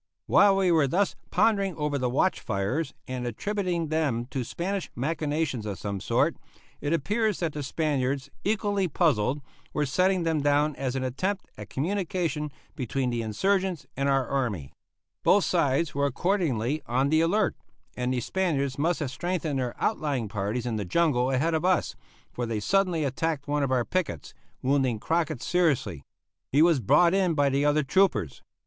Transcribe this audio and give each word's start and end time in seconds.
While 0.25 0.55
we 0.55 0.71
were 0.71 0.87
thus 0.87 1.13
pondering 1.29 1.75
over 1.75 1.99
the 1.99 2.09
watch 2.09 2.39
fires 2.39 2.95
and 3.07 3.27
attributing 3.27 3.89
them 3.89 4.25
to 4.31 4.43
Spanish 4.43 4.89
machinations 4.95 5.63
of 5.67 5.77
some 5.77 5.99
sort, 5.99 6.35
it 6.81 6.91
appears 6.91 7.39
that 7.39 7.53
the 7.53 7.61
Spaniards, 7.61 8.27
equally 8.43 8.87
puzzled, 8.87 9.43
were 9.73 9.85
setting 9.85 10.23
them 10.23 10.41
down 10.41 10.75
as 10.75 10.95
an 10.95 11.03
attempt 11.03 11.51
at 11.55 11.69
communication 11.69 12.49
between 12.75 13.11
the 13.11 13.21
insurgents 13.21 13.85
and 13.95 14.09
our 14.09 14.27
army. 14.27 14.73
Both 15.21 15.43
sides 15.43 15.93
were 15.93 16.07
accordingly 16.07 16.81
on 16.87 17.09
the 17.09 17.21
alert, 17.21 17.55
and 17.95 18.11
the 18.11 18.21
Spaniards 18.21 18.79
must 18.79 19.01
have 19.01 19.11
strengthened 19.11 19.59
their 19.59 19.75
outlying 19.79 20.27
parties 20.27 20.65
in 20.65 20.77
the 20.77 20.83
jungle 20.83 21.29
ahead 21.29 21.53
of 21.53 21.63
us, 21.63 21.95
for 22.31 22.47
they 22.47 22.59
suddenly 22.59 23.03
attacked 23.03 23.47
one 23.47 23.61
of 23.61 23.71
our 23.71 23.85
pickets, 23.85 24.33
wounding 24.63 24.97
Crockett 24.99 25.43
seriously. 25.43 26.01
He 26.51 26.63
was 26.63 26.79
brought 26.79 27.13
in 27.13 27.35
by 27.35 27.49
the 27.49 27.65
other 27.65 27.83
troopers. 27.83 28.41